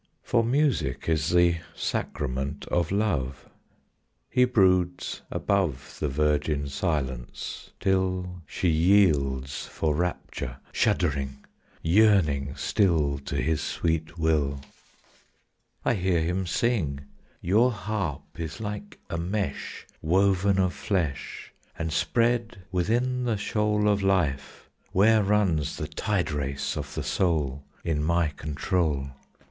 For 0.23 0.43
music 0.43 1.07
is 1.07 1.29
the 1.29 1.57
sacrament 1.75 2.65
of 2.69 2.91
love; 2.91 3.47
He 4.31 4.45
broods 4.45 5.21
above 5.29 5.97
The 5.99 6.07
virgin 6.07 6.67
silence, 6.69 7.69
till 7.79 8.41
She 8.47 8.67
yields 8.67 9.67
for 9.67 9.93
rapture 9.93 10.57
shuddering, 10.71 11.45
yearning 11.83 12.55
still 12.55 13.19
To 13.19 13.35
his 13.35 13.61
sweet 13.61 14.17
will. 14.17 14.61
I 15.85 15.93
hear 15.93 16.21
him 16.21 16.47
sing, 16.47 17.01
"Your 17.39 17.71
harp 17.71 18.23
is 18.39 18.59
like 18.59 18.97
a 19.07 19.19
mesh, 19.19 19.85
Woven 20.01 20.57
of 20.57 20.73
flesh 20.73 21.53
And 21.77 21.93
spread 21.93 22.63
within 22.71 23.25
the 23.25 23.37
shoal 23.37 23.87
Of 23.87 24.01
life, 24.01 24.67
where 24.93 25.21
runs 25.21 25.77
the 25.77 25.87
tide 25.87 26.31
race 26.31 26.75
of 26.75 26.95
the 26.95 27.03
soul 27.03 27.63
In 27.83 28.03
my 28.03 28.29
control. 28.29 29.11